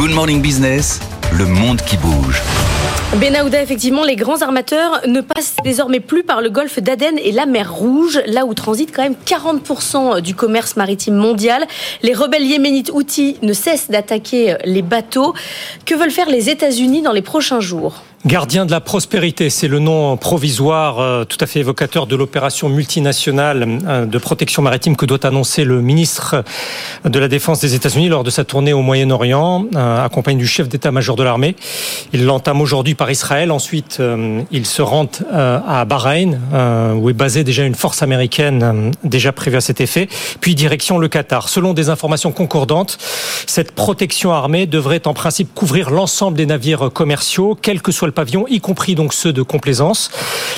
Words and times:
Good 0.00 0.12
Morning 0.12 0.40
Business, 0.40 0.98
le 1.30 1.44
monde 1.44 1.82
qui 1.82 1.98
bouge. 1.98 2.40
Benahouda, 3.16 3.60
effectivement, 3.60 4.02
les 4.02 4.16
grands 4.16 4.40
armateurs 4.40 5.02
ne 5.06 5.20
passent 5.20 5.56
désormais 5.62 6.00
plus 6.00 6.22
par 6.22 6.40
le 6.40 6.48
golfe 6.48 6.78
d'Aden 6.78 7.18
et 7.18 7.32
la 7.32 7.44
mer 7.44 7.70
Rouge, 7.70 8.18
là 8.24 8.46
où 8.46 8.54
transite 8.54 8.96
quand 8.96 9.02
même 9.02 9.16
40% 9.26 10.22
du 10.22 10.34
commerce 10.34 10.76
maritime 10.76 11.16
mondial. 11.16 11.66
Les 12.02 12.14
rebelles 12.14 12.46
yéménites 12.46 12.90
Houthis 12.94 13.36
ne 13.42 13.52
cessent 13.52 13.90
d'attaquer 13.90 14.56
les 14.64 14.80
bateaux. 14.80 15.34
Que 15.84 15.94
veulent 15.94 16.10
faire 16.10 16.30
les 16.30 16.48
États-Unis 16.48 17.02
dans 17.02 17.12
les 17.12 17.20
prochains 17.20 17.60
jours? 17.60 18.02
Gardien 18.26 18.66
de 18.66 18.70
la 18.70 18.82
prospérité, 18.82 19.48
c'est 19.48 19.66
le 19.66 19.78
nom 19.78 20.18
provisoire 20.18 20.98
euh, 20.98 21.24
tout 21.24 21.38
à 21.40 21.46
fait 21.46 21.60
évocateur 21.60 22.06
de 22.06 22.14
l'opération 22.14 22.68
multinationale 22.68 23.78
euh, 23.88 24.04
de 24.04 24.18
protection 24.18 24.60
maritime 24.60 24.94
que 24.94 25.06
doit 25.06 25.24
annoncer 25.24 25.64
le 25.64 25.80
ministre 25.80 26.44
de 27.06 27.18
la 27.18 27.28
Défense 27.28 27.60
des 27.60 27.74
États-Unis 27.74 28.10
lors 28.10 28.22
de 28.22 28.28
sa 28.28 28.44
tournée 28.44 28.74
au 28.74 28.82
Moyen-Orient, 28.82 29.64
euh, 29.74 30.04
accompagné 30.04 30.36
du 30.36 30.46
chef 30.46 30.68
d'état-major 30.68 31.16
de 31.16 31.22
l'armée. 31.22 31.56
Il 32.12 32.26
l'entame 32.26 32.60
aujourd'hui 32.60 32.94
par 32.94 33.10
Israël. 33.10 33.50
Ensuite, 33.50 34.02
il 34.50 34.66
se 34.66 34.82
rend 34.82 35.08
à 35.32 35.84
Bahreïn, 35.86 36.38
où 36.96 37.08
est 37.08 37.14
basée 37.14 37.42
déjà 37.42 37.64
une 37.64 37.74
force 37.74 38.02
américaine 38.02 38.92
déjà 39.02 39.32
prévue 39.32 39.56
à 39.56 39.60
cet 39.60 39.80
effet. 39.80 40.08
Puis 40.40 40.54
direction 40.54 40.98
le 40.98 41.08
Qatar. 41.08 41.48
Selon 41.48 41.72
des 41.72 41.88
informations 41.88 42.32
concordantes, 42.32 42.98
cette 43.46 43.72
protection 43.72 44.32
armée 44.32 44.66
devrait 44.66 45.06
en 45.06 45.14
principe 45.14 45.54
couvrir 45.54 45.90
l'ensemble 45.90 46.36
des 46.36 46.46
navires 46.46 46.90
commerciaux, 46.92 47.56
quel 47.60 47.80
que 47.80 47.92
soit 47.92 48.09
le 48.10 48.14
pavillon, 48.14 48.44
y 48.48 48.60
compris 48.60 48.96
donc 48.96 49.14
ceux 49.14 49.32
de 49.32 49.42
complaisance. 49.42 50.10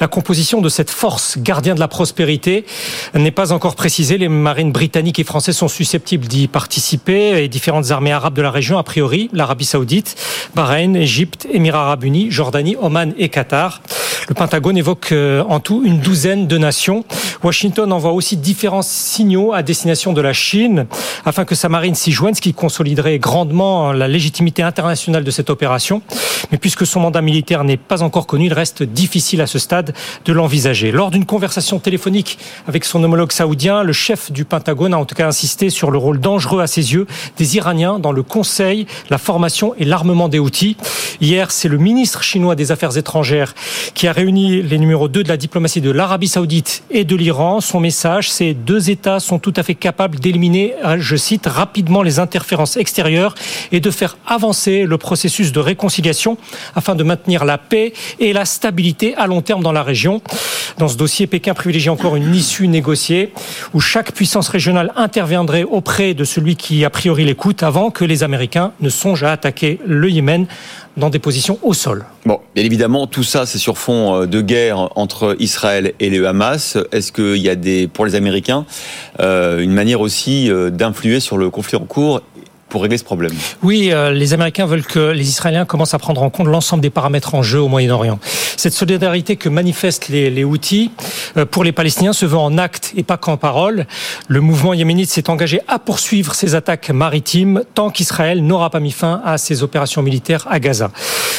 La 0.00 0.08
composition 0.08 0.60
de 0.60 0.68
cette 0.68 0.90
force 0.90 1.38
gardien 1.38 1.76
de 1.76 1.80
la 1.80 1.86
prospérité 1.86 2.66
n'est 3.14 3.30
pas 3.30 3.52
encore 3.52 3.76
précisée. 3.76 4.18
Les 4.18 4.28
marines 4.28 4.72
britanniques 4.72 5.20
et 5.20 5.24
françaises 5.24 5.56
sont 5.56 5.68
susceptibles 5.68 6.26
d'y 6.26 6.48
participer 6.48 7.44
et 7.44 7.48
différentes 7.48 7.92
armées 7.92 8.12
arabes 8.12 8.34
de 8.34 8.42
la 8.42 8.50
région, 8.50 8.78
a 8.78 8.82
priori, 8.82 9.30
l'Arabie 9.32 9.64
Saoudite, 9.64 10.16
Bahreïn, 10.56 10.96
Égypte, 10.96 11.46
Émirats 11.52 11.82
Arabes 11.82 12.02
Unis, 12.02 12.32
Jordanie, 12.32 12.76
Oman 12.80 13.14
et 13.16 13.28
Qatar. 13.28 13.80
Le 14.28 14.34
Pentagone 14.34 14.76
évoque 14.76 15.12
euh, 15.12 15.44
en 15.48 15.60
tout 15.60 15.82
une 15.84 16.00
douzaine 16.00 16.48
de 16.48 16.58
nations. 16.58 17.04
Washington 17.42 17.92
envoie 17.92 18.12
aussi 18.12 18.36
différents 18.36 18.82
signaux 18.82 19.52
à 19.52 19.62
destination 19.62 20.12
de 20.12 20.20
la 20.20 20.32
Chine 20.32 20.86
afin 21.24 21.44
que 21.44 21.54
sa 21.54 21.68
marine 21.68 21.94
s'y 21.94 22.12
joigne, 22.12 22.34
ce 22.34 22.40
qui 22.40 22.54
consoliderait 22.54 23.18
grandement 23.18 23.92
la 23.92 24.08
légitimité 24.08 24.62
internationale 24.62 25.24
de 25.24 25.30
cette 25.30 25.50
opération. 25.50 26.02
Mais 26.50 26.58
puisque 26.58 26.86
son 26.86 27.00
mandat 27.00 27.22
militaire 27.22 27.64
n'est 27.64 27.76
pas 27.76 28.02
encore 28.02 28.26
connu, 28.26 28.46
il 28.46 28.52
reste 28.52 28.82
difficile 28.82 29.40
à 29.40 29.46
ce 29.46 29.58
stade 29.58 29.94
de 30.24 30.32
l'envisager. 30.32 30.92
Lors 30.92 31.10
d'une 31.10 31.24
conversation 31.24 31.78
téléphonique 31.78 32.38
avec 32.66 32.84
son 32.84 33.02
homologue 33.02 33.32
saoudien, 33.32 33.82
le 33.82 33.92
chef 33.92 34.32
du 34.32 34.44
Pentagone 34.44 34.94
a 34.94 34.98
en 34.98 35.04
tout 35.04 35.14
cas 35.14 35.26
insisté 35.26 35.70
sur 35.70 35.90
le 35.90 35.98
rôle 35.98 36.20
dangereux 36.20 36.60
à 36.60 36.66
ses 36.66 36.92
yeux 36.92 37.06
des 37.38 37.56
Iraniens 37.56 37.98
dans 37.98 38.12
le 38.12 38.22
conseil, 38.22 38.86
la 39.10 39.18
formation 39.18 39.74
et 39.78 39.84
l'armement 39.84 40.28
des 40.28 40.38
outils. 40.38 40.76
Hier, 41.20 41.50
c'est 41.50 41.68
le 41.68 41.78
ministre 41.78 42.22
chinois 42.22 42.54
des 42.54 42.72
Affaires 42.72 42.96
étrangères 42.96 43.54
qui 43.94 44.06
a 44.06 44.12
réuni 44.12 44.62
les 44.62 44.78
numéros 44.78 45.08
2 45.08 45.22
de 45.22 45.28
la 45.28 45.36
diplomatie 45.36 45.80
de 45.80 45.90
l'Arabie 45.90 46.28
saoudite 46.28 46.82
et 46.90 47.04
de 47.04 47.16
l'Iran. 47.16 47.25
Son 47.60 47.80
message, 47.80 48.30
ces 48.30 48.54
deux 48.54 48.90
États 48.90 49.18
sont 49.18 49.38
tout 49.38 49.52
à 49.56 49.62
fait 49.62 49.74
capables 49.74 50.20
d'éliminer, 50.20 50.74
je 50.98 51.16
cite, 51.16 51.46
rapidement 51.46 52.02
les 52.02 52.20
interférences 52.20 52.76
extérieures 52.76 53.34
et 53.72 53.80
de 53.80 53.90
faire 53.90 54.16
avancer 54.26 54.84
le 54.84 54.96
processus 54.96 55.50
de 55.50 55.58
réconciliation 55.58 56.38
afin 56.74 56.94
de 56.94 57.02
maintenir 57.02 57.44
la 57.44 57.58
paix 57.58 57.92
et 58.20 58.32
la 58.32 58.44
stabilité 58.44 59.14
à 59.16 59.26
long 59.26 59.42
terme 59.42 59.62
dans 59.62 59.72
la 59.72 59.82
région. 59.82 60.22
Dans 60.78 60.88
ce 60.88 60.96
dossier, 60.96 61.26
Pékin 61.26 61.54
privilégie 61.54 61.90
encore 61.90 62.14
une 62.16 62.34
issue 62.34 62.68
négociée 62.68 63.32
où 63.74 63.80
chaque 63.80 64.12
puissance 64.12 64.48
régionale 64.48 64.92
interviendrait 64.94 65.64
auprès 65.64 66.14
de 66.14 66.24
celui 66.24 66.54
qui 66.54 66.84
a 66.84 66.90
priori 66.90 67.24
l'écoute 67.24 67.62
avant 67.62 67.90
que 67.90 68.04
les 68.04 68.22
Américains 68.22 68.72
ne 68.80 68.88
songent 68.88 69.24
à 69.24 69.32
attaquer 69.32 69.80
le 69.84 70.08
Yémen 70.10 70.46
dans 70.96 71.10
des 71.10 71.18
positions 71.18 71.58
au 71.62 71.74
sol. 71.74 72.04
Bon, 72.24 72.40
bien 72.54 72.64
évidemment, 72.64 73.06
tout 73.06 73.22
ça, 73.22 73.46
c'est 73.46 73.58
sur 73.58 73.76
fond 73.76 74.22
euh, 74.22 74.26
de 74.26 74.40
guerre 74.40 74.88
entre 74.96 75.36
Israël 75.38 75.92
et 76.00 76.08
le 76.08 76.26
Hamas. 76.26 76.78
Est-ce 76.90 77.12
qu'il 77.16 77.38
y 77.38 77.48
a 77.48 77.56
des, 77.56 77.88
pour 77.88 78.06
les 78.06 78.14
Américains, 78.14 78.66
euh, 79.20 79.60
une 79.60 79.72
manière 79.72 80.00
aussi 80.00 80.50
euh, 80.50 80.70
d'influer 80.70 81.20
sur 81.20 81.38
le 81.38 81.50
conflit 81.50 81.76
en 81.76 81.84
cours 81.84 82.20
pour 82.76 82.82
régler 82.82 82.98
ce 82.98 83.04
problème 83.04 83.32
Oui, 83.62 83.88
euh, 83.90 84.10
les 84.10 84.34
Américains 84.34 84.66
veulent 84.66 84.84
que 84.84 84.98
les 84.98 85.30
Israéliens 85.30 85.64
commencent 85.64 85.94
à 85.94 85.98
prendre 85.98 86.22
en 86.22 86.28
compte 86.28 86.46
l'ensemble 86.46 86.82
des 86.82 86.90
paramètres 86.90 87.34
en 87.34 87.42
jeu 87.42 87.58
au 87.58 87.68
Moyen-Orient. 87.68 88.18
Cette 88.58 88.74
solidarité 88.74 89.36
que 89.36 89.48
manifestent 89.48 90.08
les, 90.10 90.28
les 90.28 90.44
Houthis 90.44 90.90
euh, 91.38 91.46
pour 91.46 91.64
les 91.64 91.72
Palestiniens 91.72 92.12
se 92.12 92.26
veut 92.26 92.36
en 92.36 92.58
acte 92.58 92.92
et 92.94 93.02
pas 93.02 93.16
qu'en 93.16 93.38
parole. 93.38 93.86
Le 94.28 94.42
mouvement 94.42 94.74
yéménite 94.74 95.08
s'est 95.08 95.30
engagé 95.30 95.62
à 95.68 95.78
poursuivre 95.78 96.34
ses 96.34 96.54
attaques 96.54 96.90
maritimes 96.90 97.62
tant 97.72 97.88
qu'Israël 97.88 98.44
n'aura 98.44 98.68
pas 98.68 98.80
mis 98.80 98.92
fin 98.92 99.22
à 99.24 99.38
ses 99.38 99.62
opérations 99.62 100.02
militaires 100.02 100.46
à 100.50 100.60
Gaza. 100.60 100.90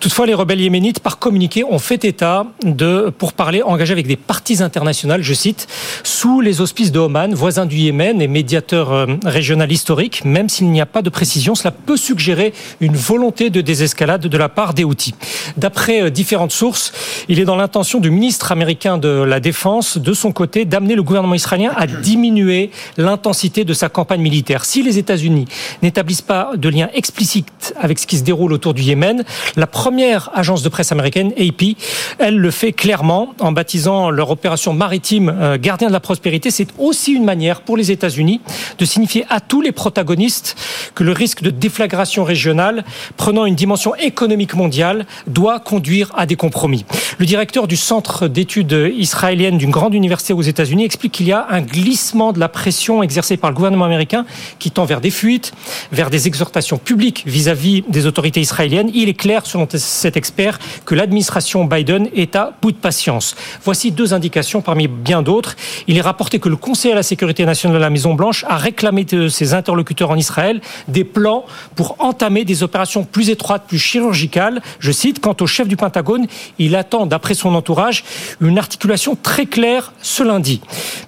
Toutefois, 0.00 0.26
les 0.26 0.34
rebelles 0.34 0.60
yéménites, 0.60 1.00
par 1.00 1.18
communiqué, 1.18 1.64
ont 1.64 1.78
fait 1.78 2.04
état 2.04 2.44
de 2.62 3.10
pour 3.16 3.32
parler 3.32 3.62
engagés 3.62 3.92
avec 3.92 4.06
des 4.06 4.16
parties 4.16 4.62
internationales, 4.62 5.22
je 5.22 5.32
cite, 5.32 5.66
sous 6.02 6.40
les 6.40 6.60
auspices 6.60 6.92
de 6.92 6.98
Oman, 6.98 7.32
voisin 7.34 7.64
du 7.64 7.76
Yémen 7.76 8.20
et 8.20 8.28
médiateur 8.28 8.92
euh, 8.92 9.06
régional 9.24 9.70
historique, 9.70 10.24
même 10.24 10.48
s'il 10.48 10.70
n'y 10.70 10.80
a 10.80 10.86
pas 10.86 11.02
de 11.02 11.08
cela 11.24 11.70
peut 11.70 11.96
suggérer 11.96 12.52
une 12.80 12.96
volonté 12.96 13.50
de 13.50 13.60
désescalade 13.60 14.26
de 14.26 14.38
la 14.38 14.48
part 14.48 14.74
des 14.74 14.84
Houthis. 14.84 15.14
D'après 15.56 16.02
euh, 16.02 16.10
différentes 16.10 16.52
sources, 16.52 16.92
il 17.28 17.38
est 17.40 17.44
dans 17.44 17.56
l'intention 17.56 18.00
du 18.00 18.10
ministre 18.10 18.52
américain 18.52 18.98
de 18.98 19.08
la 19.08 19.40
Défense, 19.40 19.98
de 19.98 20.12
son 20.12 20.32
côté, 20.32 20.64
d'amener 20.64 20.94
le 20.94 21.02
gouvernement 21.02 21.34
israélien 21.34 21.72
à 21.76 21.86
diminuer 21.86 22.70
l'intensité 22.96 23.64
de 23.64 23.74
sa 23.74 23.88
campagne 23.88 24.20
militaire. 24.20 24.64
Si 24.64 24.82
les 24.82 24.98
États-Unis 24.98 25.46
n'établissent 25.82 26.22
pas 26.22 26.52
de 26.56 26.68
lien 26.68 26.88
explicite 26.94 27.74
avec 27.80 27.98
ce 27.98 28.06
qui 28.06 28.18
se 28.18 28.24
déroule 28.24 28.52
autour 28.52 28.74
du 28.74 28.82
Yémen, 28.82 29.24
la 29.56 29.66
première 29.66 30.30
agence 30.34 30.62
de 30.62 30.68
presse 30.68 30.92
américaine, 30.92 31.32
AP, 31.38 31.76
elle 32.18 32.36
le 32.36 32.50
fait 32.50 32.72
clairement 32.72 33.34
en 33.40 33.52
baptisant 33.52 34.10
leur 34.10 34.30
opération 34.30 34.72
maritime 34.72 35.34
euh, 35.40 35.58
gardien 35.58 35.88
de 35.88 35.92
la 35.92 36.00
prospérité. 36.00 36.50
C'est 36.50 36.68
aussi 36.78 37.12
une 37.12 37.24
manière 37.24 37.62
pour 37.62 37.76
les 37.76 37.90
États-Unis 37.90 38.40
de 38.78 38.84
signifier 38.84 39.24
à 39.28 39.40
tous 39.40 39.60
les 39.60 39.72
protagonistes 39.72 40.56
que 40.94 41.01
le 41.02 41.12
risque 41.12 41.42
de 41.42 41.50
déflagration 41.50 42.24
régionale 42.24 42.84
prenant 43.16 43.44
une 43.44 43.54
dimension 43.54 43.94
économique 43.96 44.54
mondiale 44.54 45.06
doit 45.26 45.60
conduire 45.60 46.12
à 46.16 46.26
des 46.26 46.36
compromis. 46.36 46.84
Le 47.18 47.26
directeur 47.26 47.66
du 47.66 47.76
centre 47.76 48.28
d'études 48.28 48.92
israéliennes 48.96 49.58
d'une 49.58 49.70
grande 49.70 49.94
université 49.94 50.32
aux 50.32 50.42
États-Unis 50.42 50.84
explique 50.84 51.12
qu'il 51.12 51.26
y 51.26 51.32
a 51.32 51.46
un 51.50 51.60
glissement 51.60 52.32
de 52.32 52.40
la 52.40 52.48
pression 52.48 53.02
exercée 53.02 53.36
par 53.36 53.50
le 53.50 53.56
gouvernement 53.56 53.84
américain 53.84 54.24
qui 54.58 54.70
tend 54.70 54.84
vers 54.84 55.00
des 55.00 55.10
fuites, 55.10 55.52
vers 55.90 56.10
des 56.10 56.26
exhortations 56.26 56.78
publiques 56.78 57.24
vis-à-vis 57.26 57.82
des 57.88 58.06
autorités 58.06 58.40
israéliennes. 58.40 58.90
Il 58.94 59.08
est 59.08 59.14
clair, 59.14 59.46
selon 59.46 59.66
cet 59.74 60.16
expert, 60.16 60.58
que 60.84 60.94
l'administration 60.94 61.64
Biden 61.64 62.08
est 62.14 62.36
à 62.36 62.52
bout 62.62 62.72
de 62.72 62.76
patience. 62.76 63.34
Voici 63.64 63.90
deux 63.90 64.14
indications 64.14 64.62
parmi 64.62 64.88
bien 64.88 65.22
d'autres. 65.22 65.56
Il 65.86 65.96
est 65.96 66.02
rapporté 66.02 66.38
que 66.38 66.48
le 66.48 66.56
Conseil 66.56 66.92
à 66.92 66.94
la 66.94 67.02
sécurité 67.02 67.44
nationale 67.44 67.78
de 67.78 67.82
la 67.82 67.90
Maison-Blanche 67.90 68.44
a 68.48 68.56
réclamé 68.56 69.04
de 69.04 69.28
ses 69.28 69.54
interlocuteurs 69.54 70.10
en 70.10 70.16
Israël 70.16 70.60
des 70.92 71.04
plans 71.04 71.44
pour 71.74 71.96
entamer 71.98 72.44
des 72.44 72.62
opérations 72.62 73.04
plus 73.04 73.30
étroites, 73.30 73.64
plus 73.66 73.78
chirurgicales. 73.78 74.62
Je 74.78 74.92
cite, 74.92 75.20
quant 75.20 75.36
au 75.40 75.46
chef 75.46 75.66
du 75.66 75.76
Pentagone, 75.76 76.26
il 76.58 76.76
attend, 76.76 77.06
d'après 77.06 77.34
son 77.34 77.54
entourage, 77.54 78.04
une 78.40 78.58
articulation 78.58 79.16
très 79.20 79.46
claire 79.46 79.92
ce 80.02 80.22
lundi. 80.22 80.60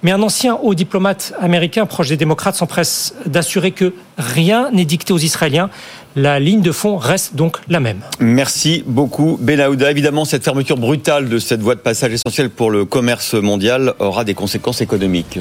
Mais 0.03 0.11
un 0.11 0.21
ancien 0.21 0.57
haut 0.61 0.75
diplomate 0.75 1.33
américain 1.39 1.85
proche 1.85 2.09
des 2.09 2.17
démocrates 2.17 2.55
s'empresse 2.55 3.15
d'assurer 3.25 3.71
que 3.71 3.93
rien 4.17 4.71
n'est 4.71 4.85
dicté 4.85 5.13
aux 5.13 5.17
Israéliens. 5.17 5.69
La 6.15 6.39
ligne 6.39 6.61
de 6.61 6.71
fond 6.71 6.95
reste 6.95 7.35
donc 7.35 7.57
la 7.67 7.81
même. 7.81 7.99
Merci 8.21 8.83
beaucoup, 8.87 9.37
Benahouda. 9.41 9.91
Évidemment, 9.91 10.23
cette 10.23 10.45
fermeture 10.45 10.77
brutale 10.77 11.27
de 11.27 11.39
cette 11.39 11.61
voie 11.61 11.75
de 11.75 11.81
passage 11.81 12.13
essentielle 12.13 12.49
pour 12.49 12.71
le 12.71 12.85
commerce 12.85 13.33
mondial 13.33 13.93
aura 13.99 14.23
des 14.23 14.33
conséquences 14.33 14.79
économiques. 14.79 15.39